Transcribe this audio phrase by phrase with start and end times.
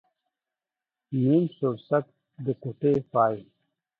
[1.21, 2.05] نيم سوړسک،
[2.45, 3.35] د کوټې پاى.